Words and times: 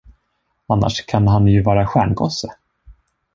Annars 0.67 1.05
kan 1.05 1.27
han 1.27 1.47
ju 1.47 1.61
vara 1.61 1.87
stjärngosse. 1.87 2.47